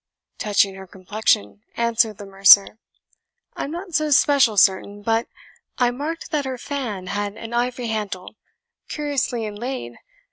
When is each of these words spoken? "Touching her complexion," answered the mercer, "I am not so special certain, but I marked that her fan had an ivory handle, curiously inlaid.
"Touching 0.39 0.73
her 0.73 0.87
complexion," 0.87 1.61
answered 1.77 2.17
the 2.17 2.25
mercer, 2.25 2.79
"I 3.55 3.65
am 3.65 3.69
not 3.71 3.93
so 3.93 4.09
special 4.09 4.57
certain, 4.57 5.03
but 5.03 5.27
I 5.77 5.91
marked 5.91 6.31
that 6.31 6.45
her 6.45 6.57
fan 6.57 7.05
had 7.05 7.37
an 7.37 7.53
ivory 7.53 7.85
handle, 7.89 8.33
curiously 8.89 9.45
inlaid. 9.45 9.97